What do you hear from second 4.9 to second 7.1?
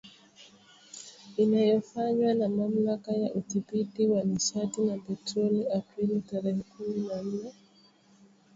Petroli Aprili tarehe kumi